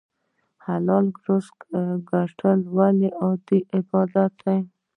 حلال 0.65 1.05
رزق 1.25 1.57
ګټل 2.11 2.59
ولې 2.77 3.09
عبادت 3.75 4.33
دی؟ 4.45 4.59